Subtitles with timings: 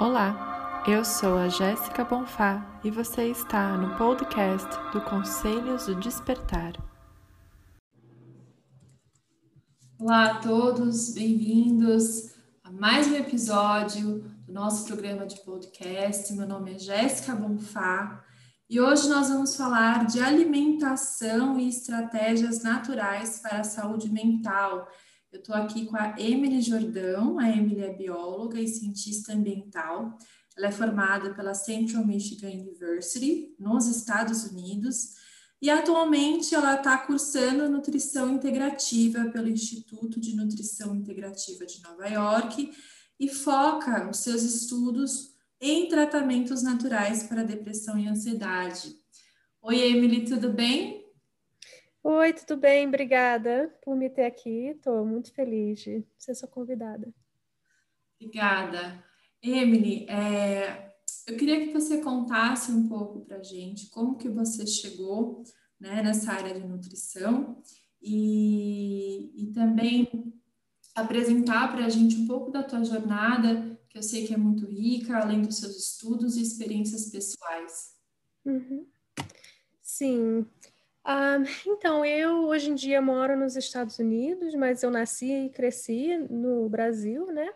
[0.00, 6.72] Olá, eu sou a Jéssica Bonfá e você está no podcast do Conselhos do Despertar.
[9.98, 12.34] Olá a todos, bem-vindos
[12.64, 16.32] a mais um episódio do nosso programa de podcast.
[16.32, 18.24] Meu nome é Jéssica Bonfá
[18.70, 24.88] e hoje nós vamos falar de alimentação e estratégias naturais para a saúde mental.
[25.32, 27.38] Eu estou aqui com a Emily Jordão.
[27.38, 30.18] A Emily é bióloga e cientista ambiental.
[30.56, 35.14] Ela é formada pela Central Michigan University, nos Estados Unidos,
[35.62, 42.72] e atualmente ela está cursando nutrição integrativa pelo Instituto de Nutrição Integrativa de Nova York
[43.18, 48.96] e foca os seus estudos em tratamentos naturais para depressão e ansiedade.
[49.62, 50.99] Oi, Emily, tudo bem?
[52.02, 52.88] Oi, tudo bem?
[52.88, 54.68] Obrigada por me ter aqui.
[54.68, 57.12] Estou muito feliz de ser sua convidada.
[58.18, 59.04] Obrigada.
[59.42, 60.94] Emily, é,
[61.26, 65.42] eu queria que você contasse um pouco para a gente como que você chegou
[65.78, 67.60] né, nessa área de nutrição
[68.00, 70.32] e, e também
[70.94, 74.64] apresentar para a gente um pouco da tua jornada, que eu sei que é muito
[74.64, 77.94] rica, além dos seus estudos e experiências pessoais.
[78.44, 78.86] Uhum.
[79.82, 80.46] Sim,
[81.66, 86.68] então, eu hoje em dia moro nos Estados Unidos, mas eu nasci e cresci no
[86.68, 87.48] Brasil, né?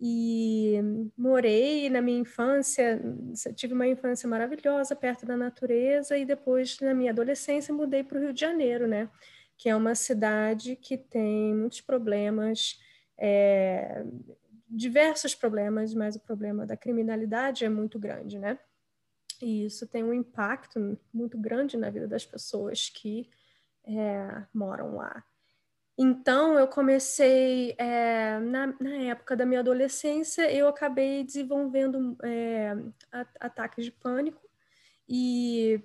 [0.00, 0.80] E
[1.16, 3.00] morei na minha infância,
[3.54, 8.20] tive uma infância maravilhosa perto da natureza, e depois, na minha adolescência, mudei para o
[8.22, 9.10] Rio de Janeiro, né?
[9.58, 12.80] Que é uma cidade que tem muitos problemas,
[13.18, 14.04] é,
[14.68, 18.58] diversos problemas, mas o problema da criminalidade é muito grande, né?
[19.40, 23.28] E isso tem um impacto muito grande na vida das pessoas que
[23.84, 25.24] é, moram lá.
[26.02, 32.74] Então, eu comecei, é, na, na, época da minha adolescência, eu acabei desenvolvendo é,
[33.38, 34.40] ataques de pânico
[35.06, 35.78] e,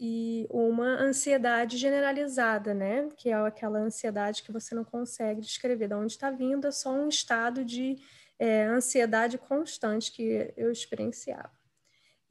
[0.00, 3.08] e uma ansiedade generalizada, né?
[3.16, 6.90] Que é aquela ansiedade que você não consegue descrever de onde está vindo, é só
[6.90, 7.96] um estado de
[8.38, 11.63] é, ansiedade constante que eu experienciava.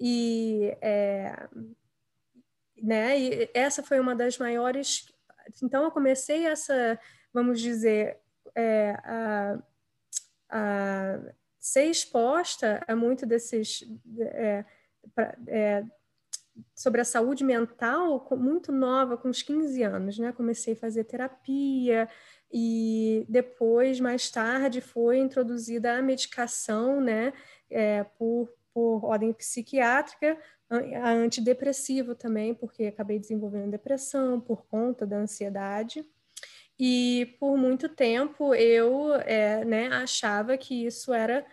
[0.06, 1.47] E, é,
[2.75, 5.09] né, e essa foi uma das maiores.
[5.64, 7.00] Então, eu comecei essa,
[7.31, 8.19] vamos dizer,
[8.53, 9.63] é, a,
[10.50, 11.19] a
[11.58, 13.86] ser exposta a muito desses.
[14.19, 14.66] É,
[15.16, 15.86] pra, é,
[16.75, 20.34] sobre a saúde mental muito nova, com uns 15 anos, né?
[20.34, 22.09] Comecei a fazer terapia
[22.52, 27.31] e depois, mais tarde, foi introduzida a medicação, né?
[27.69, 30.38] É, por por ordem psiquiátrica,
[30.69, 36.06] a antidepressivo também, porque acabei desenvolvendo depressão por conta da ansiedade.
[36.79, 41.45] E por muito tempo eu é, né, achava que isso era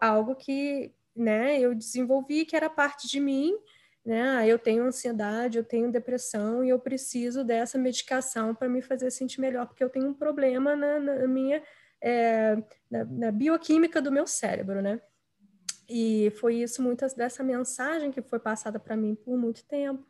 [0.00, 3.56] algo que né, eu desenvolvi, que era parte de mim.
[4.04, 4.22] Né?
[4.22, 9.10] Ah, eu tenho ansiedade, eu tenho depressão e eu preciso dessa medicação para me fazer
[9.10, 11.62] sentir melhor, porque eu tenho um problema na, na minha
[12.00, 12.56] é,
[12.88, 15.00] na, na bioquímica do meu cérebro, né?
[15.88, 20.06] E foi isso, muitas dessa mensagem que foi passada para mim por muito tempo.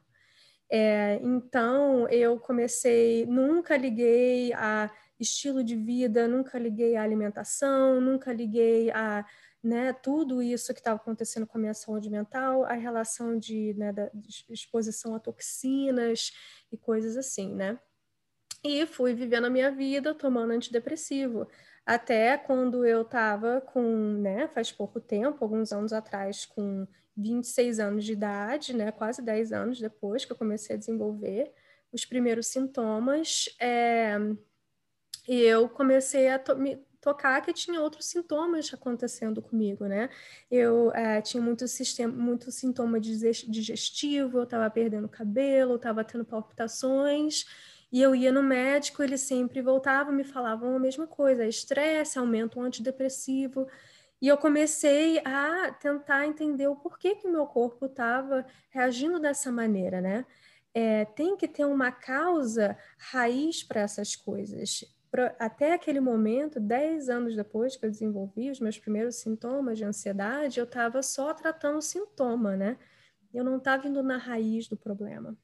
[0.68, 8.32] É, então, eu comecei, nunca liguei a estilo de vida, nunca liguei a alimentação, nunca
[8.32, 9.24] liguei a
[9.62, 13.92] né, tudo isso que estava acontecendo com a minha saúde mental, a relação de, né,
[13.92, 14.10] da,
[14.48, 16.32] exposição a toxinas
[16.70, 17.78] e coisas assim, né?
[18.66, 21.46] E fui vivendo a minha vida tomando antidepressivo
[21.86, 23.80] até quando eu estava com,
[24.20, 26.84] né, faz pouco tempo, alguns anos atrás, com
[27.16, 31.52] 26 anos de idade, né, quase 10 anos depois que eu comecei a desenvolver
[31.92, 34.16] os primeiros sintomas, é,
[35.28, 40.10] eu comecei a to me tocar que tinha outros sintomas acontecendo comigo, né?
[40.50, 47.44] Eu é, tinha muito, sistema, muito sintoma digestivo, eu estava perdendo cabelo, estava tendo palpitações,
[47.92, 52.60] e eu ia no médico, ele sempre voltava me falavam a mesma coisa: estresse, aumento
[52.60, 53.66] antidepressivo.
[54.20, 59.52] E eu comecei a tentar entender o porquê que o meu corpo estava reagindo dessa
[59.52, 60.24] maneira, né?
[60.74, 64.84] É, tem que ter uma causa raiz para essas coisas.
[65.38, 70.60] até aquele momento, dez anos depois que eu desenvolvi os meus primeiros sintomas de ansiedade,
[70.60, 72.78] eu estava só tratando o sintoma, né?
[73.32, 75.36] Eu não estava indo na raiz do problema.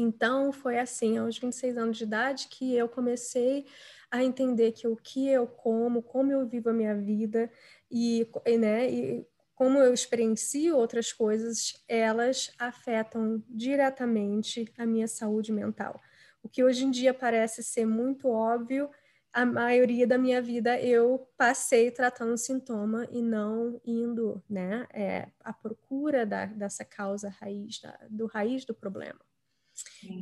[0.00, 3.66] Então, foi assim, aos 26 anos de idade, que eu comecei
[4.10, 7.50] a entender que o que eu como, como eu vivo a minha vida
[7.90, 8.26] e,
[8.58, 16.00] né, e como eu experiencio outras coisas, elas afetam diretamente a minha saúde mental.
[16.42, 18.88] O que hoje em dia parece ser muito óbvio,
[19.32, 25.52] a maioria da minha vida eu passei tratando sintoma e não indo, né, é, à
[25.52, 29.27] procura da, dessa causa raiz, da, do raiz do problema.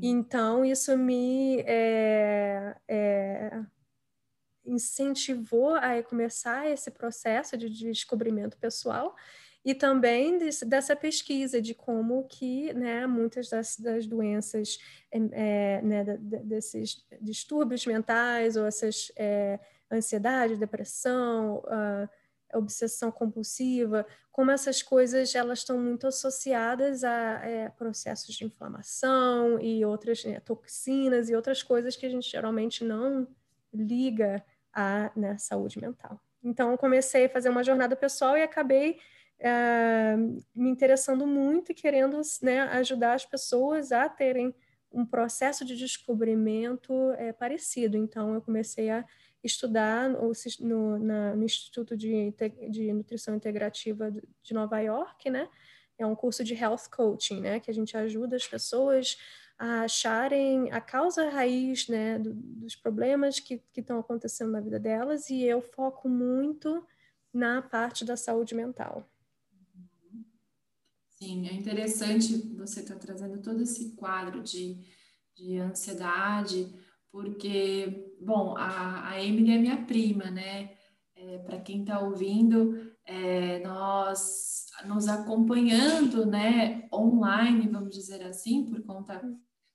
[0.03, 3.63] Então, isso me é, é,
[4.65, 9.15] incentivou a começar esse processo de descobrimento pessoal
[9.65, 14.79] e também desse, dessa pesquisa de como que né, muitas das, das doenças,
[15.11, 19.59] é, né, desses distúrbios mentais ou essas é,
[19.91, 22.09] ansiedade, depressão, uh,
[22.59, 29.85] obsessão compulsiva, como essas coisas elas estão muito associadas a é, processos de inflamação e
[29.85, 33.27] outras né, toxinas e outras coisas que a gente geralmente não
[33.73, 36.21] liga à né, saúde mental.
[36.43, 38.99] Então, comecei a fazer uma jornada pessoal e acabei
[39.39, 40.17] é,
[40.55, 44.55] me interessando muito e querendo né, ajudar as pessoas a terem
[44.93, 47.97] um processo de descobrimento é, parecido.
[47.97, 49.05] Então, eu comecei a
[49.47, 52.35] estudar no, no, na, no Instituto de,
[52.71, 54.11] de, Nutrição Integrativa
[54.43, 55.49] de Nova York, né?
[55.99, 57.61] É um curso de health coaching, né?
[57.61, 59.17] Que a gente ajuda as pessoas
[59.59, 62.19] a acharem a causa raiz, né?
[62.19, 66.87] Do, dos problemas que estão acontecendo na vida delas e eu foco muito
[67.33, 69.09] na parte da saúde mental.
[71.19, 74.79] Sim, é interessante você estar tá trazendo todo esse quadro de,
[75.35, 76.71] de ansiedade,
[77.11, 80.77] porque, bom, a, a Emily é minha prima, né?
[81.15, 88.83] É, Para quem está ouvindo, é, nós nos acompanhando, né, online, vamos dizer assim, por
[88.83, 89.19] conta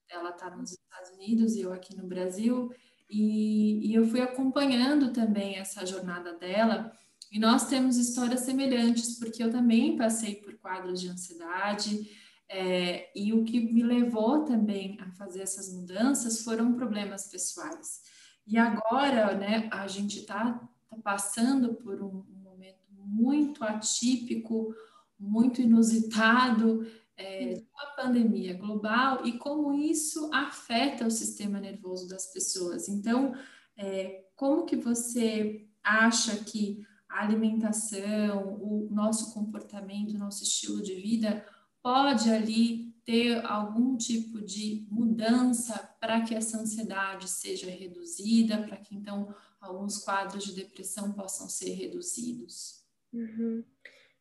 [0.07, 2.69] dela estar tá nos Estados Unidos e eu aqui no Brasil,
[3.09, 6.91] e, e eu fui acompanhando também essa jornada dela.
[7.31, 12.09] E nós temos histórias semelhantes, porque eu também passei por quadros de ansiedade,
[12.53, 18.01] é, e o que me levou também a fazer essas mudanças foram problemas pessoais.
[18.45, 24.75] E agora, né, a gente está tá passando por um, um, momento muito atípico,
[25.17, 32.33] muito inusitado, é, de uma pandemia global e como isso afeta o sistema nervoso das
[32.33, 32.89] pessoas.
[32.89, 33.33] Então,
[33.77, 40.95] é, como que você acha que a alimentação, o nosso comportamento, o nosso estilo de
[40.95, 41.45] vida
[41.81, 48.95] pode ali ter algum tipo de mudança para que essa ansiedade seja reduzida, para que
[48.95, 52.83] então alguns quadros de depressão possam ser reduzidos.
[53.11, 53.63] Uhum.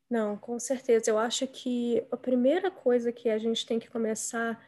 [0.08, 1.10] Não, com certeza.
[1.10, 4.60] Eu acho que a primeira coisa que a gente tem que começar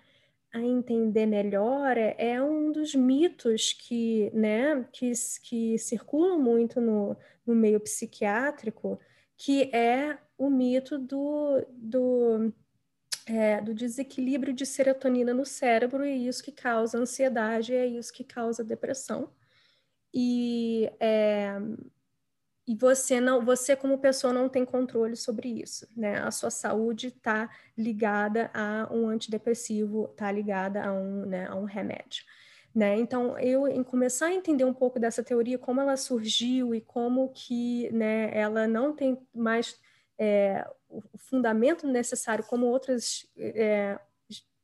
[0.53, 5.11] a entender melhor é, é um dos mitos que, né, que,
[5.43, 9.01] que circulam muito no, no meio psiquiátrico,
[9.37, 12.53] que é o mito do, do,
[13.27, 18.25] é, do desequilíbrio de serotonina no cérebro, e isso que causa ansiedade, é isso que
[18.25, 19.31] causa depressão.
[20.15, 21.57] E é,
[22.67, 26.19] e você não, você como pessoa não tem controle sobre isso, né?
[26.21, 31.65] A sua saúde está ligada a um antidepressivo, está ligada a um, né, a um
[31.65, 32.25] remédio,
[32.75, 32.97] né?
[32.99, 37.31] Então eu em começar a entender um pouco dessa teoria, como ela surgiu e como
[37.31, 39.77] que, né, ela não tem mais
[40.19, 43.99] é, o fundamento necessário como outras, é,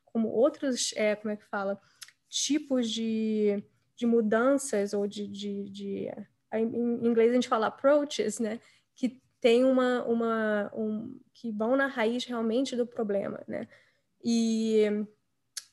[0.04, 1.80] como outros, é, como é que fala,
[2.28, 3.62] tipos de,
[3.96, 6.08] de mudanças ou de, de, de
[6.52, 8.60] em inglês a gente fala approaches, né?
[8.94, 13.68] Que tem uma, uma um, que vão na raiz realmente do problema, né?
[14.22, 14.84] E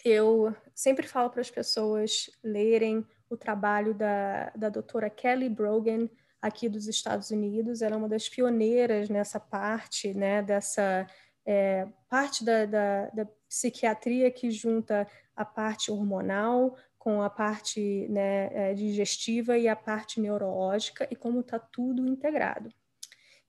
[0.04, 6.10] eu sempre falo para as pessoas lerem o trabalho da, da doutora Kelly Brogan,
[6.46, 7.82] aqui dos Estados Unidos.
[7.82, 11.08] Ela é uma das pioneiras nessa parte, né, dessa
[11.46, 18.50] é, parte da, da, da, psiquiatria que junta a parte hormonal com a parte né,
[18.52, 22.70] é, digestiva e a parte neurológica e como está tudo integrado.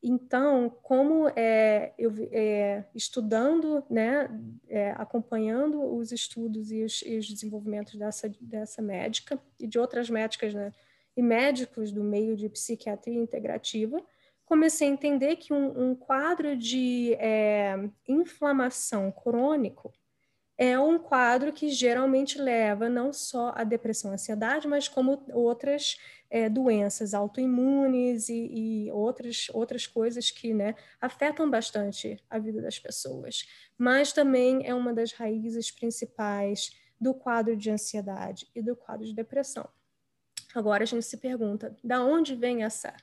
[0.03, 4.29] Então, como é, eu é, estudando, né,
[4.69, 10.09] é, acompanhando os estudos e os, e os, desenvolvimentos dessa, dessa médica e de outras
[10.09, 10.73] médicas né,
[11.17, 14.03] e médicos do meio de psiquiatria integrativa,
[14.45, 17.75] comecei a entender que um, um quadro de é,
[18.07, 19.93] inflamação crônico
[20.59, 25.99] é um quadro que geralmente leva não só à depressão e ansiedade, mas como outras
[26.31, 32.79] é, doenças autoimunes e, e, outras, outras coisas que né, afetam bastante a vida das
[32.79, 33.47] pessoas.
[33.77, 39.15] Mas também é uma das raízes principais do quadro de ansiedade e do quadro de
[39.15, 39.69] depressão.
[40.59, 42.97] Agora a gente se pergunta, da onde vem essa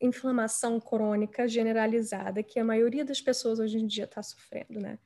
[0.00, 4.98] inflamação crônica generalizada que a maioria das pessoas hoje em dia está sofrendo, né?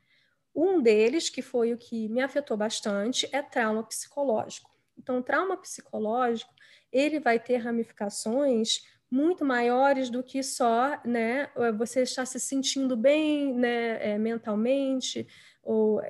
[0.54, 4.70] Um deles, que foi o que me afetou bastante, é trauma psicológico.
[4.98, 6.52] Então, trauma psicológico
[6.92, 13.54] ele vai ter ramificações muito maiores do que só né, você estar se sentindo bem
[13.54, 15.26] né, é, mentalmente,
[15.62, 16.02] ou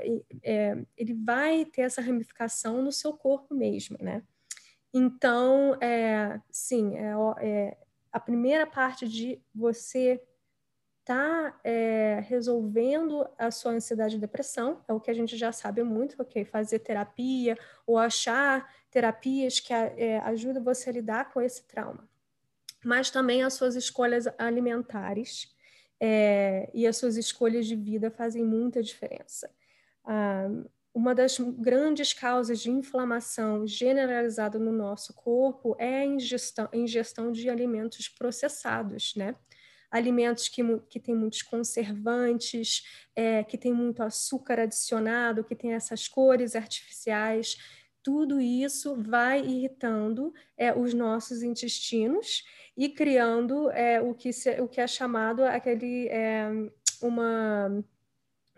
[0.43, 4.23] é, ele vai ter essa ramificação no seu corpo mesmo, né?
[4.92, 7.76] Então, é, sim, é, é,
[8.12, 10.23] a primeira parte de você
[11.04, 15.82] tá é, resolvendo a sua ansiedade e depressão, é o que a gente já sabe
[15.82, 16.44] muito, ok?
[16.44, 17.56] Fazer terapia
[17.87, 22.09] ou achar terapias que é, ajudam você a lidar com esse trauma
[22.85, 25.54] mas também as suas escolhas alimentares
[25.99, 29.50] é, e as suas escolhas de vida fazem muita diferença.
[30.04, 30.49] Ah,
[31.00, 37.49] uma das grandes causas de inflamação generalizada no nosso corpo é a ingestão, ingestão de
[37.49, 39.35] alimentos processados, né?
[39.90, 42.83] Alimentos que, que têm muitos conservantes,
[43.16, 47.57] é, que têm muito açúcar adicionado, que têm essas cores artificiais.
[48.02, 52.45] Tudo isso vai irritando é, os nossos intestinos
[52.76, 56.47] e criando é, o, que se, o que é chamado aquele, é,
[57.00, 57.83] uma,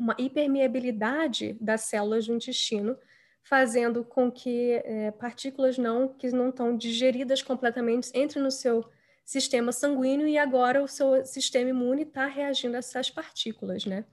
[0.03, 2.99] uma hipermeabilidade das células do intestino,
[3.45, 8.85] fazendo com que é, partículas não que não estão digeridas completamente entrem no seu
[9.25, 14.05] sistema sanguíneo e agora o seu sistema imune está reagindo a essas partículas, né?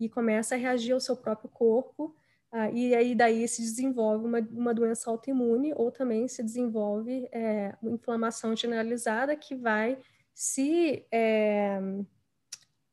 [0.00, 2.16] E começa a reagir ao seu próprio corpo
[2.50, 7.76] ah, e aí daí se desenvolve uma, uma doença autoimune ou também se desenvolve é,
[7.82, 9.98] inflamação generalizada que vai
[10.32, 11.78] se, é,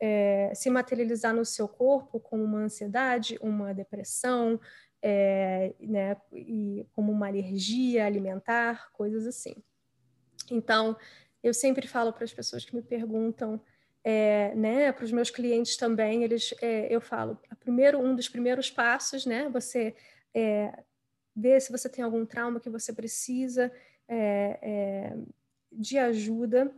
[0.01, 4.59] é, se materializar no seu corpo como uma ansiedade, uma depressão,
[4.99, 9.55] é, né, e como uma alergia alimentar, coisas assim.
[10.49, 10.97] Então,
[11.43, 13.61] eu sempre falo para as pessoas que me perguntam
[14.03, 18.71] é, né, para os meus clientes também, eles, é, eu falo, primeiro um dos primeiros
[18.71, 19.95] passos, né, você
[21.35, 23.71] ver se você tem algum trauma que você precisa
[25.71, 26.73] de ajuda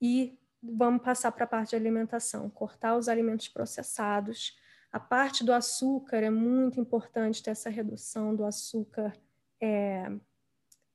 [0.00, 0.38] e
[0.74, 4.56] vamos passar para a parte de alimentação, cortar os alimentos processados.
[4.92, 9.12] A parte do açúcar é muito importante ter essa redução do açúcar,
[9.60, 10.10] é,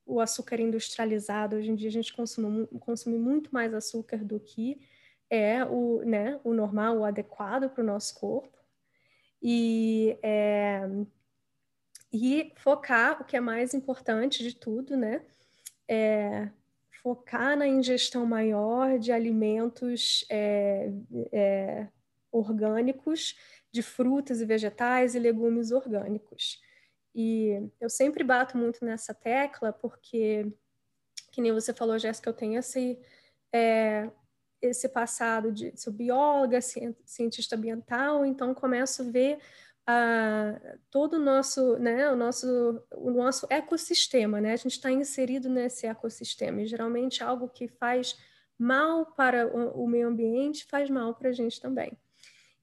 [0.04, 1.56] o açúcar industrializado.
[1.56, 4.80] Hoje em dia a gente consome, consome muito mais açúcar do que
[5.30, 8.58] é o, né, o normal, o adequado para o nosso corpo.
[9.42, 10.82] E, é,
[12.12, 15.24] e focar, o que é mais importante de tudo, né?
[15.88, 16.50] É
[17.02, 20.90] focar na ingestão maior de alimentos é,
[21.32, 21.88] é,
[22.30, 23.36] orgânicos,
[23.72, 26.60] de frutas e vegetais e legumes orgânicos.
[27.14, 30.46] E eu sempre bato muito nessa tecla, porque,
[31.30, 32.98] que nem você falou, Jéssica, eu tenho esse,
[33.52, 34.10] é,
[34.60, 39.38] esse passado de bióloga, cientista ambiental, então começo a ver
[39.88, 44.52] uh, todo o nosso, né, o nosso, o nosso ecossistema, né?
[44.52, 48.16] A gente está inserido nesse ecossistema e geralmente algo que faz
[48.58, 51.96] mal para o, o meio ambiente faz mal para a gente também.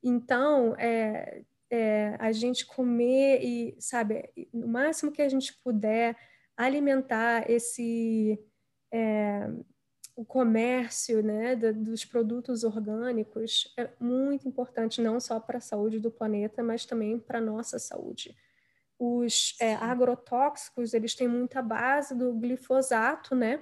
[0.02, 6.16] Então, é, é, a gente comer e, sabe, no máximo que a gente puder
[6.56, 8.40] alimentar esse
[8.92, 9.48] é,
[10.20, 16.12] o comércio né, dos produtos orgânicos é muito importante, não só para a saúde do
[16.12, 18.36] planeta, mas também para a nossa saúde.
[19.00, 23.62] Os é, agrotóxicos, eles têm muita base do glifosato, né,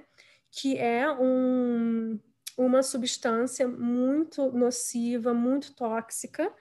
[0.50, 2.18] que é um,
[2.56, 6.52] uma substância muito nociva, muito tóxica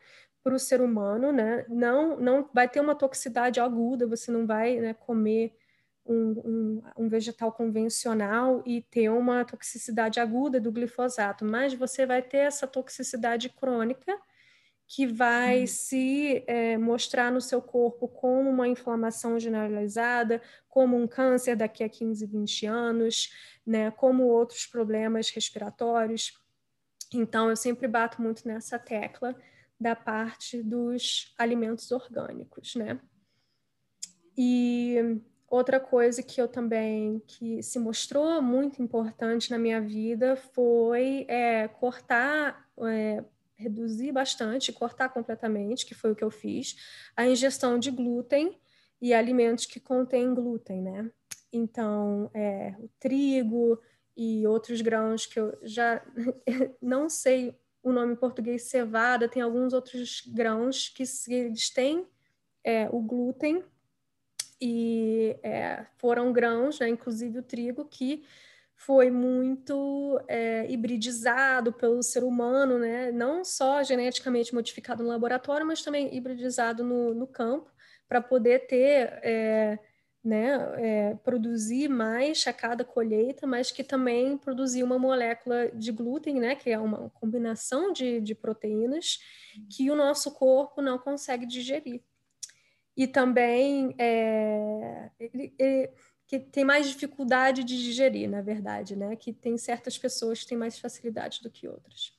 [0.44, 1.66] para o ser humano, né?
[1.68, 5.58] Não, não vai ter uma toxicidade aguda, você não vai né, comer
[6.08, 12.22] um, um, um, vegetal convencional e ter uma toxicidade aguda do glifosato, mas você vai
[12.22, 14.18] ter essa toxicidade crônica
[14.88, 15.68] que vai hum.
[15.68, 21.90] se é, mostrar no seu corpo como uma inflamação generalizada, como um câncer daqui a
[21.90, 23.34] 15, 20 anos,
[23.66, 26.40] né, como outros problemas respiratórios.
[27.14, 29.36] Então, eu sempre bato muito nessa tecla
[29.80, 33.00] da parte dos alimentos orgânicos, né?
[34.38, 41.26] E Outra coisa que eu também que se mostrou muito importante na minha vida foi
[41.30, 43.24] é, cortar, é,
[43.56, 46.76] reduzir bastante, cortar completamente, que foi o que eu fiz,
[47.16, 48.60] a ingestão de glúten
[49.02, 51.10] e alimentos que contêm glúten, né?
[51.52, 53.80] Então, é, o trigo
[54.18, 56.04] e outros grãos que eu já
[56.82, 62.06] não sei o nome em português, cevada, tem alguns outros grãos que eles têm
[62.66, 63.64] é, o glúten
[64.62, 68.24] e é, foram grãos, né, inclusive o trigo, que
[68.76, 75.82] foi muito é, hibridizado pelo ser humano, né, não só geneticamente modificado no laboratório, mas
[75.82, 77.72] também hibridizado no, no campo,
[78.08, 79.80] para poder ter é,
[80.24, 86.40] né, é, produzir mais a cada colheita, mas que também produzir uma molécula de glúten,
[86.40, 89.20] né, que é uma combinação de, de proteínas
[89.70, 92.04] que o nosso corpo não consegue digerir.
[92.98, 95.90] E também é, ele, ele,
[96.26, 100.58] que tem mais dificuldade de digerir, na verdade, né, que tem certas pessoas que têm
[100.58, 102.12] mais facilidade do que outras.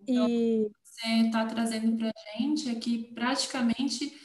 [0.00, 4.18] Então, e você está trazendo para a gente é que praticamente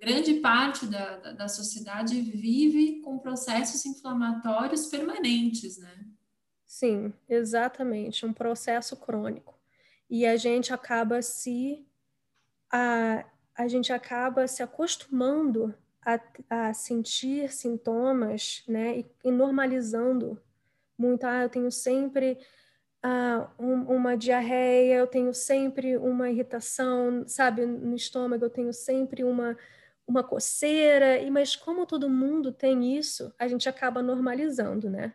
[0.00, 6.06] grande parte da, da, da, sociedade vive com processos inflamatórios permanentes, né?
[6.64, 9.58] Sim, exatamente, um processo crônico.
[10.08, 11.86] E a gente acaba se
[12.72, 13.24] a,
[13.60, 20.40] a gente acaba se acostumando a, a sentir sintomas, né, e, e normalizando
[20.96, 21.24] muito.
[21.24, 22.38] Ah, eu tenho sempre
[23.02, 29.24] ah, um, uma diarreia, eu tenho sempre uma irritação, sabe, no estômago, eu tenho sempre
[29.24, 29.56] uma
[30.06, 35.14] uma coceira, e mas como todo mundo tem isso, a gente acaba normalizando, né?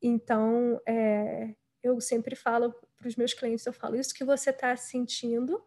[0.00, 4.74] Então, é, eu sempre falo para os meus clientes, eu falo, isso que você está
[4.76, 5.62] sentindo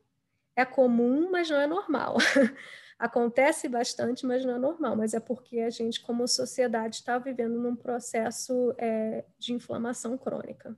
[0.56, 2.18] é comum, mas não é normal.
[2.98, 4.96] Acontece bastante, mas não é normal.
[4.96, 10.78] Mas é porque a gente, como sociedade, está vivendo num processo é, de inflamação crônica.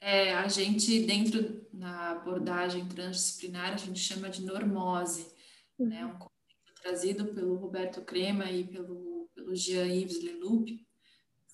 [0.00, 5.32] É, a gente, dentro da abordagem transdisciplinar, a gente chama de normose,
[5.78, 5.88] uhum.
[5.88, 6.04] né?
[6.04, 10.68] um conceito trazido pelo Roberto Crema e pelo, pelo Jean-Yves Leloup,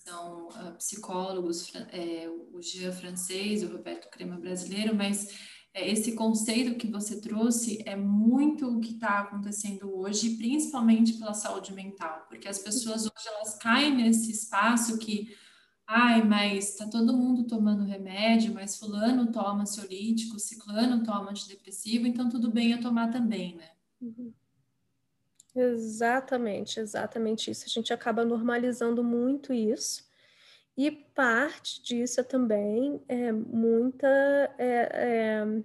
[0.08, 5.28] são uh, psicólogos, é, o Jean francês, o Roberto Crema brasileiro, mas
[5.74, 11.34] é, esse conceito que você trouxe é muito o que está acontecendo hoje, principalmente pela
[11.34, 15.36] saúde mental, porque as pessoas hoje elas caem nesse espaço que
[15.90, 22.28] Ai, mas tá todo mundo tomando remédio, mas fulano toma ansiolítico, ciclano toma antidepressivo, então
[22.28, 23.70] tudo bem eu tomar também, né?
[23.98, 24.34] Uhum.
[25.54, 27.64] Exatamente, exatamente isso.
[27.66, 30.06] A gente acaba normalizando muito isso.
[30.76, 34.06] E parte disso é também é muita
[34.58, 35.62] é, é,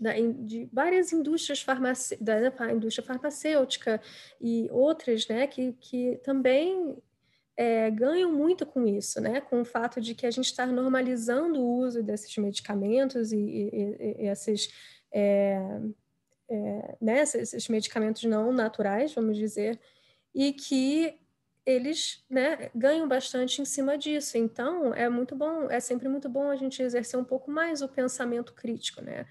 [0.00, 4.00] da, de várias indústrias farmacêuticas, da indústria farmacêutica
[4.40, 6.96] e outras, né, que, que também
[7.58, 9.40] é, ganham muito com isso, né?
[9.40, 14.22] Com o fato de que a gente está normalizando o uso desses medicamentos e, e,
[14.22, 14.72] e esses,
[15.12, 15.60] é,
[16.50, 17.22] é, né?
[17.22, 19.78] esses medicamentos não naturais, vamos dizer,
[20.34, 21.18] e que
[21.66, 24.38] eles né, ganham bastante em cima disso.
[24.38, 27.88] Então, é muito bom, é sempre muito bom a gente exercer um pouco mais o
[27.88, 29.26] pensamento crítico, né?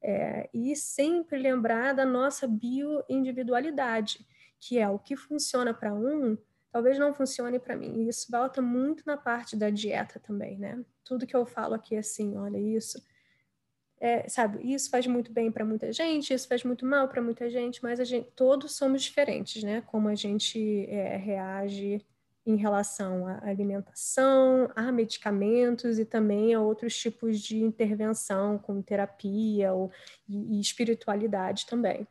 [0.00, 4.26] É, e sempre lembrar da nossa bioindividualidade,
[4.58, 6.36] que é o que funciona para um
[6.72, 8.00] talvez não funcione para mim.
[8.00, 10.82] E isso volta muito na parte da dieta também, né?
[11.04, 13.00] Tudo que eu falo aqui assim, olha isso,
[14.02, 17.48] é, sabe, isso faz muito bem para muita gente, isso faz muito mal para muita
[17.48, 19.80] gente, mas a gente, todos somos diferentes, né?
[19.82, 22.04] Como a gente é, reage
[22.44, 29.72] em relação à alimentação, a medicamentos e também a outros tipos de intervenção, como terapia
[29.72, 29.88] ou,
[30.28, 32.04] e, e espiritualidade também.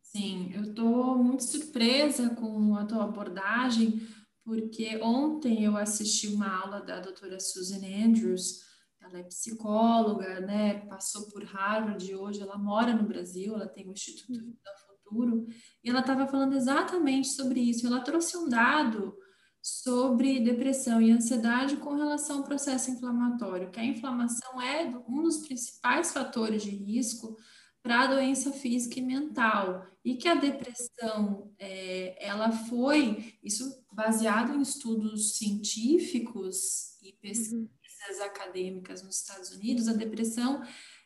[0.00, 4.00] Sim, eu estou muito surpresa com a tua abordagem,
[4.42, 8.64] porque ontem eu assisti uma aula da doutora Susan Andrews,
[9.06, 13.88] ela é psicóloga, né, passou por Harvard e hoje ela mora no Brasil, ela tem
[13.88, 14.56] o Instituto uhum.
[14.64, 15.46] da Futuro,
[15.84, 17.86] e ela estava falando exatamente sobre isso.
[17.86, 19.16] Ela trouxe um dado
[19.62, 25.38] sobre depressão e ansiedade com relação ao processo inflamatório, que a inflamação é um dos
[25.38, 27.36] principais fatores de risco
[27.82, 34.54] para a doença física e mental e que a depressão é, ela foi isso baseado
[34.54, 37.75] em estudos científicos e pesquisas uhum.
[38.20, 40.62] Acadêmicas nos Estados Unidos a depressão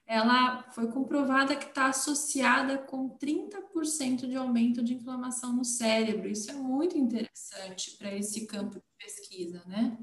[0.06, 6.50] ela foi comprovada que está associada com 30% de aumento de inflamação no cérebro isso
[6.50, 9.98] é muito interessante para esse campo de pesquisa né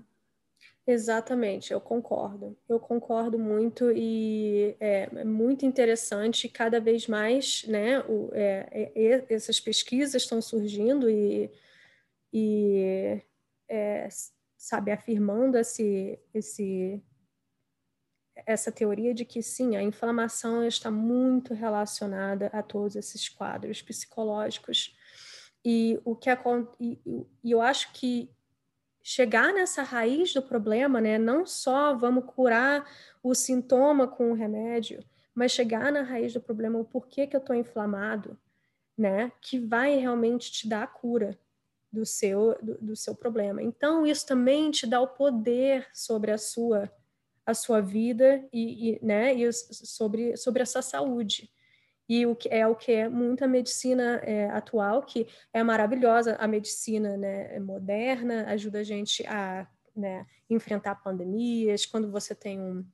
[0.90, 2.58] Exatamente, eu concordo.
[2.68, 8.00] Eu concordo muito e é, é muito interessante cada vez mais, né?
[8.08, 11.52] O, é, é, essas pesquisas estão surgindo e,
[12.32, 13.22] e
[13.68, 14.08] é,
[14.58, 17.02] sabe, afirmando esse, esse,
[18.46, 24.98] essa teoria de que sim, a inflamação está muito relacionada a todos esses quadros psicológicos.
[25.64, 26.30] E o que
[26.80, 27.00] e,
[27.44, 28.30] e eu acho que
[29.04, 31.18] chegar nessa raiz do problema, né?
[31.18, 32.86] Não só vamos curar
[33.24, 37.40] o sintoma com o remédio, mas chegar na raiz do problema, o porquê que eu
[37.40, 38.38] estou inflamado,
[38.98, 39.32] né?
[39.42, 41.38] Que vai realmente te dar a cura
[41.92, 43.62] do seu do, do, seu problema.
[43.62, 46.92] Então isso também te dá o poder sobre a sua
[47.46, 49.34] a sua vida e, e né?
[49.34, 51.50] E sobre sobre a sua saúde.
[52.10, 56.48] e o que é o que é muita medicina é, atual que é maravilhosa a
[56.48, 62.86] medicina né, moderna ajuda a gente a né, enfrentar pandemias quando você tem um,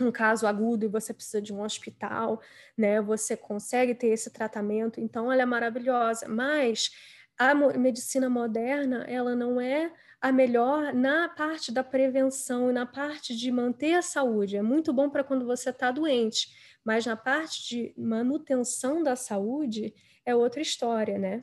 [0.00, 2.40] um caso agudo e você precisa de um hospital
[2.76, 6.90] né você consegue ter esse tratamento então ela é maravilhosa mas
[7.38, 13.36] a medicina moderna ela não é a melhor na parte da prevenção e na parte
[13.36, 16.48] de manter a saúde é muito bom para quando você está doente
[16.84, 19.94] mas na parte de manutenção da saúde
[20.24, 21.42] é outra história, né?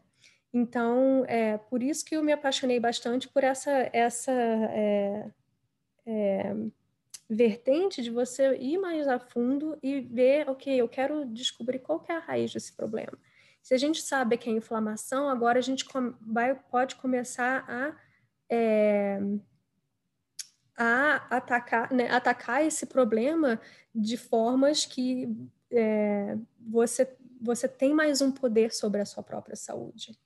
[0.53, 5.31] Então, é por isso que eu me apaixonei bastante por essa, essa é,
[6.05, 6.55] é,
[7.29, 12.11] vertente de você ir mais a fundo e ver, ok, eu quero descobrir qual que
[12.11, 13.17] é a raiz desse problema.
[13.61, 15.85] Se a gente sabe que é inflamação, agora a gente
[16.19, 17.95] vai, pode começar a
[18.53, 19.19] é,
[20.75, 23.61] a atacar, né, atacar esse problema
[23.93, 25.29] de formas que
[25.69, 30.17] é, você, você tem mais um poder sobre a sua própria saúde.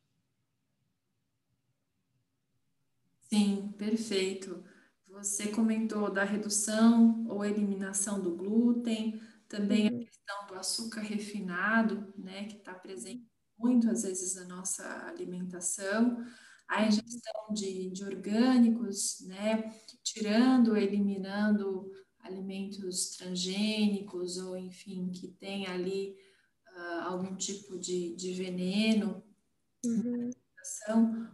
[3.30, 4.64] Sim, perfeito.
[5.10, 10.06] Você comentou da redução ou eliminação do glúten, também uhum.
[10.26, 16.18] Questão do açúcar refinado, né, que está presente muitas vezes na nossa alimentação
[16.68, 19.72] a ingestão de, de orgânicos, né,
[20.04, 26.18] tirando, eliminando alimentos transgênicos ou, enfim, que tem ali
[26.76, 29.24] uh, algum tipo de, de veneno.
[29.86, 30.32] Uhum.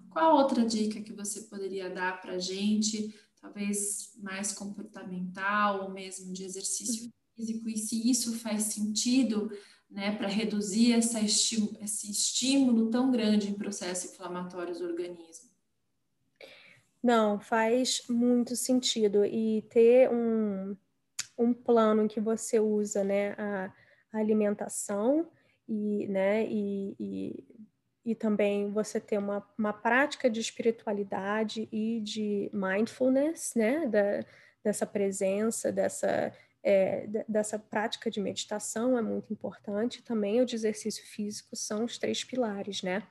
[0.09, 6.33] Qual outra dica que você poderia dar para a gente, talvez mais comportamental ou mesmo
[6.33, 7.20] de exercício uhum.
[7.35, 9.51] Físico, e se isso faz sentido
[9.89, 15.51] né, para reduzir estímulo, esse estímulo tão grande em processos inflamatórios do organismo?
[17.03, 19.25] Não, faz muito sentido.
[19.25, 20.77] E ter um,
[21.37, 23.73] um plano em que você usa né, a,
[24.13, 25.27] a alimentação
[25.67, 27.45] e, né, e, e,
[28.05, 34.23] e, também você ter uma, uma prática de espiritualidade e de mindfulness, né, da,
[34.63, 36.31] dessa presença, dessa
[36.63, 41.97] é, dessa prática de meditação é muito importante, também o de exercício físico são os
[41.97, 43.03] três pilares, né?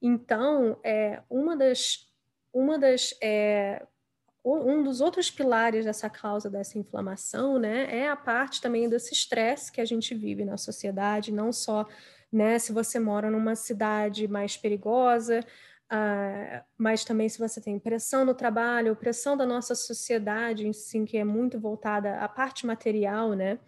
[0.00, 2.06] Então, é, uma das,
[2.52, 3.84] uma das é,
[4.44, 9.72] um dos outros pilares dessa causa dessa inflamação, né, é a parte também desse estresse
[9.72, 11.86] que a gente vive na sociedade, não só,
[12.30, 15.40] né, se você mora numa cidade mais perigosa,
[15.92, 21.04] Uh, mas também se você tem pressão no trabalho, pressão da nossa sociedade em si,
[21.04, 23.58] que é muito voltada à parte material, né?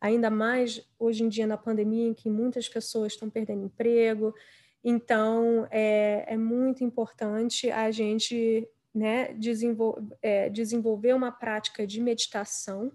[0.00, 4.34] Ainda mais hoje em dia na pandemia, em que muitas pessoas estão perdendo emprego.
[4.82, 12.92] Então, é, é muito importante a gente né, desenvol é, desenvolver uma prática de meditação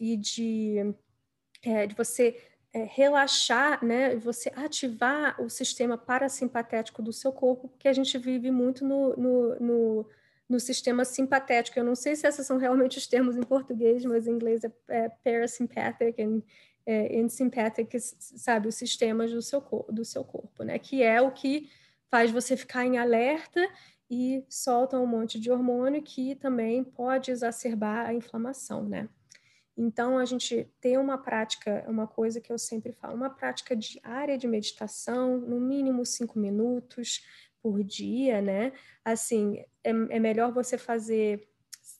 [0.00, 0.94] e de,
[1.62, 2.36] é, de você
[2.76, 8.50] é, relaxar, né, você ativar o sistema parasimpatético do seu corpo, porque a gente vive
[8.50, 10.06] muito no, no, no,
[10.46, 11.78] no sistema simpatético.
[11.78, 14.70] Eu não sei se esses são realmente os termos em português, mas em inglês é,
[14.88, 16.44] é parasympathetic e
[16.84, 21.70] é, sympathetic, sabe, os sistemas do seu, do seu corpo, né, que é o que
[22.10, 23.66] faz você ficar em alerta
[24.10, 29.08] e solta um monte de hormônio que também pode exacerbar a inflamação, né?
[29.76, 34.38] Então, a gente ter uma prática, uma coisa que eu sempre falo, uma prática diária
[34.38, 37.22] de meditação, no mínimo cinco minutos
[37.60, 38.72] por dia, né?
[39.04, 41.46] Assim, é, é melhor você fazer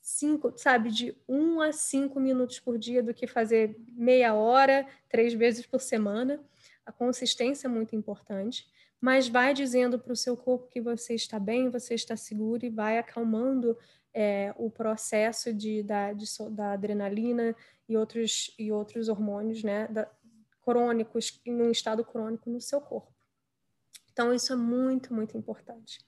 [0.06, 5.34] cinco, sabe, de um a cinco minutos por dia do que fazer meia hora, três
[5.34, 6.40] vezes por semana.
[6.86, 8.66] A consistência é muito importante,
[9.00, 12.70] mas vai dizendo para o seu corpo que você está bem, você está seguro e
[12.70, 13.76] vai acalmando
[14.14, 17.54] é, o processo de, da, de, da adrenalina
[17.88, 20.08] e outros, e outros hormônios né, da,
[20.62, 23.12] crônicos, em um estado crônico no seu corpo.
[24.12, 26.00] Então, isso é muito, muito importante.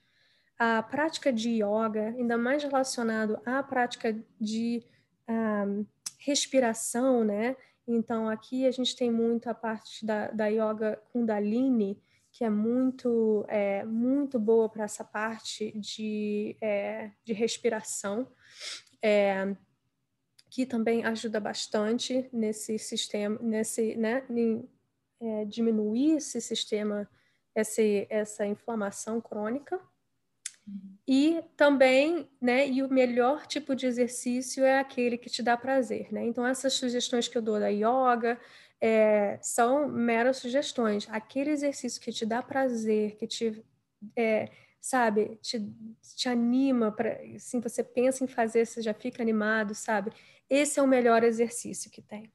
[0.59, 4.83] A prática de yoga, ainda mais relacionado à prática de
[5.29, 5.85] um,
[6.19, 7.55] respiração, né?
[7.91, 11.99] Então, aqui a gente tem muito a parte da, da yoga Kundalini,
[12.31, 18.31] que é muito, é, muito boa para essa parte de, é, de respiração,
[19.03, 19.57] é,
[20.51, 24.69] que também ajuda bastante nesse sistema, nesse, né, em,
[25.19, 27.09] é, diminuir esse sistema,
[27.55, 29.81] esse, essa inflamação crônica.
[31.07, 36.13] E também, né, e o melhor tipo de exercício é aquele que te dá prazer,
[36.13, 36.27] né?
[36.27, 38.39] Então, essas sugestões que eu dou da yoga,
[38.81, 41.09] é, são meras sugestões.
[41.11, 43.65] Aquele exercício que te dá prazer, que te,
[44.17, 44.51] é,
[44.81, 45.67] sabe, te,
[46.17, 50.13] te anima, para assim, você pensa em fazer, você já fica animado, sabe?
[50.49, 52.33] Esse é o melhor exercício que tem.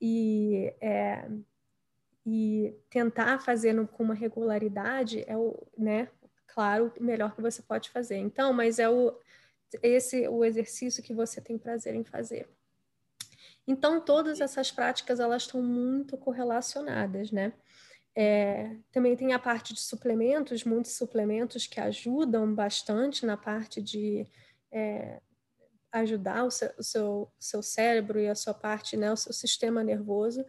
[0.00, 1.28] E, é,
[2.26, 6.08] e tentar fazer com uma regularidade é o, né,
[6.54, 8.16] claro, o melhor que você pode fazer.
[8.16, 9.18] Então, mas é o,
[9.82, 12.48] esse o exercício que você tem prazer em fazer.
[13.66, 17.52] Então, todas essas práticas, elas estão muito correlacionadas, né?
[18.16, 24.24] É, também tem a parte de suplementos, muitos suplementos que ajudam bastante na parte de
[24.70, 25.20] é,
[25.90, 29.82] ajudar o seu, o seu, seu, cérebro e a sua parte, né, o seu sistema
[29.82, 30.44] nervoso.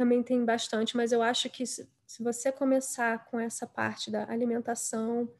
[0.00, 4.26] Também tem bastante, mas eu acho que se, se, você começar com essa parte da
[4.30, 5.30] alimentação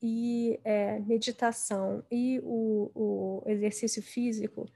[0.00, 4.66] e é, meditação e o, o exercício físico,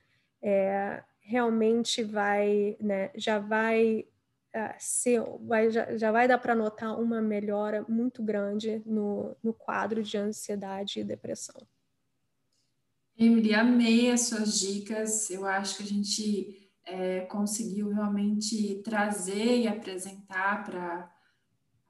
[0.43, 4.07] é, realmente vai, né, já vai
[4.55, 9.55] uh, ser, vai, já, já vai dar para notar uma melhora muito grande no, no
[9.55, 11.67] quadro de ansiedade e depressão.
[13.17, 15.31] Emily, amei as suas dicas.
[15.31, 21.11] Eu acho que a gente é, conseguiu realmente trazer e apresentar para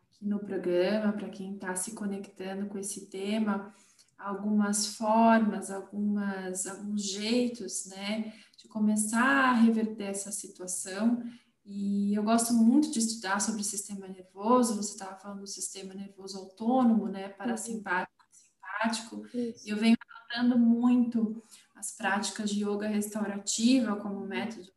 [0.09, 3.74] aqui no programa, para quem está se conectando com esse tema,
[4.16, 11.22] algumas formas, algumas, alguns jeitos, né, de começar a reverter essa situação.
[11.64, 14.76] E eu gosto muito de estudar sobre o sistema nervoso.
[14.76, 19.26] Você estava falando do sistema nervoso autônomo, né, parasimpático, simpático.
[19.35, 19.66] Isso.
[19.66, 19.96] E eu venho
[20.28, 21.42] adotando muito
[21.74, 24.74] as práticas de yoga restaurativa como método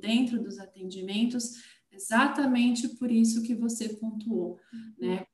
[0.00, 4.94] dentro dos atendimentos, exatamente por isso que você pontuou, uhum.
[4.98, 5.26] né?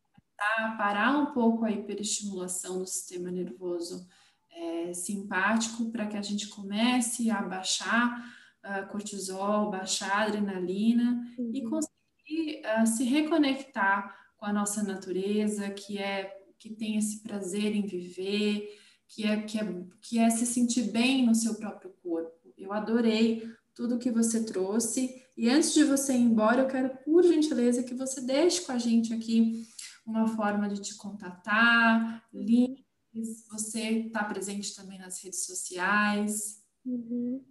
[0.77, 4.07] parar um pouco a hiperestimulação do sistema nervoso
[4.51, 11.51] é, simpático para que a gente comece a baixar uh, cortisol, baixar adrenalina uhum.
[11.53, 17.75] e conseguir uh, se reconectar com a nossa natureza, que é que tem esse prazer
[17.75, 22.55] em viver, que é, que é, que é se sentir bem no seu próprio corpo.
[22.57, 23.43] Eu adorei
[23.75, 25.23] tudo que você trouxe.
[25.37, 28.79] E antes de você ir embora, eu quero, por gentileza, que você deixe com a
[28.79, 29.67] gente aqui
[30.07, 36.63] uma forma de te contatar, links, você está presente também nas redes sociais.
[36.85, 37.43] Uhum.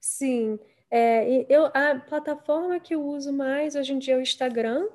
[0.00, 0.58] Sim,
[0.90, 4.86] é, eu, a plataforma que eu uso mais hoje em dia é o Instagram.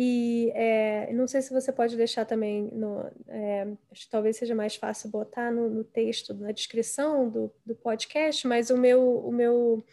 [0.00, 3.66] E é, não sei se você pode deixar também, no, é,
[4.08, 8.76] talvez seja mais fácil botar no, no texto, na descrição do, do, podcast, mas o
[8.78, 9.84] meu, o, meu,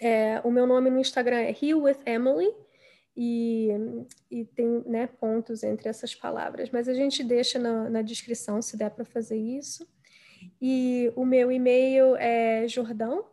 [0.00, 2.54] é, o meu nome no Instagram é Heal with Emily,
[3.16, 3.70] e,
[4.30, 8.76] e tem né, pontos entre essas palavras, mas a gente deixa na, na descrição se
[8.76, 9.84] der para fazer isso.
[10.60, 13.26] E o meu e-mail é Jordão,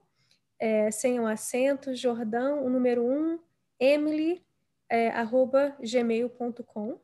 [0.58, 3.39] é, sem o um acento, Jordão, o número 1, um,
[3.79, 4.43] Emily,
[4.89, 6.99] é, arroba gmail.com.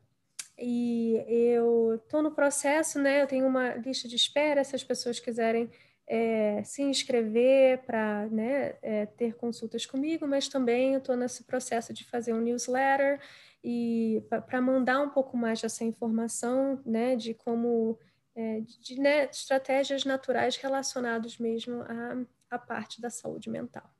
[0.58, 3.22] E eu estou no processo, né?
[3.22, 5.70] Eu tenho uma lista de espera, se as pessoas quiserem
[6.06, 11.92] é, se inscrever para né, é, ter consultas comigo, mas também eu estou nesse processo
[11.92, 13.20] de fazer um newsletter
[13.62, 17.98] e para mandar um pouco mais dessa informação, né, de como
[18.34, 23.90] é, de, né, estratégias naturais relacionadas mesmo à, à parte da saúde mental.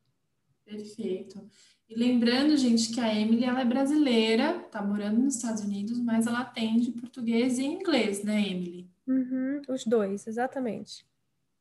[0.64, 1.48] Perfeito.
[1.88, 6.26] E lembrando, gente, que a Emily ela é brasileira, está morando nos Estados Unidos, mas
[6.26, 8.90] ela atende português e inglês, né, Emily?
[9.06, 11.06] Uhum, os dois, exatamente.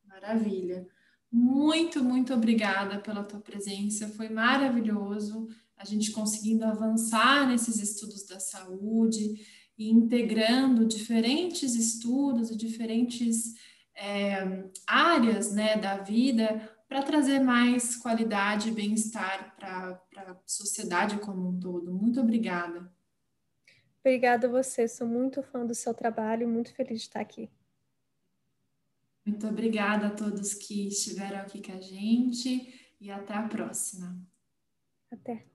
[0.04, 0.88] Maravilha.
[1.32, 4.08] Muito, muito obrigada pela tua presença.
[4.08, 9.36] Foi maravilhoso a gente conseguindo avançar nesses estudos da saúde
[9.78, 13.54] e integrando diferentes estudos e diferentes
[13.96, 21.50] é, áreas né, da vida para trazer mais qualidade e bem-estar para a sociedade como
[21.50, 21.94] um todo.
[21.94, 22.92] Muito obrigada.
[24.00, 27.50] Obrigada a você, sou muito fã do seu trabalho e muito feliz de estar aqui.
[29.26, 34.16] Muito obrigada a todos que estiveram aqui com a gente e até a próxima.
[35.12, 35.48] Até.